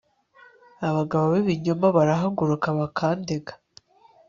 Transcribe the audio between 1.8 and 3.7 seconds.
barahaguruka bakandega